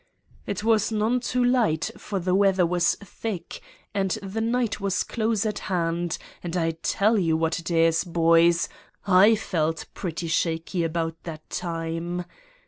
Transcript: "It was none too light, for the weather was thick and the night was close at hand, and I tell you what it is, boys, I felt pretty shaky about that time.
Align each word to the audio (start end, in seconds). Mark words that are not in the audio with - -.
"It 0.47 0.63
was 0.63 0.91
none 0.91 1.19
too 1.19 1.43
light, 1.45 1.91
for 1.95 2.17
the 2.17 2.33
weather 2.33 2.65
was 2.65 2.95
thick 2.95 3.61
and 3.93 4.09
the 4.23 4.41
night 4.41 4.79
was 4.79 5.03
close 5.03 5.45
at 5.45 5.59
hand, 5.69 6.17
and 6.41 6.57
I 6.57 6.71
tell 6.81 7.19
you 7.19 7.37
what 7.37 7.59
it 7.59 7.69
is, 7.69 8.03
boys, 8.03 8.67
I 9.05 9.35
felt 9.35 9.85
pretty 9.93 10.25
shaky 10.25 10.83
about 10.83 11.21
that 11.25 11.47
time. 11.51 12.25